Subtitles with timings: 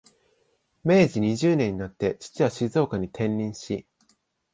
[0.83, 3.85] 明治二十年になって、父は静岡に転任し、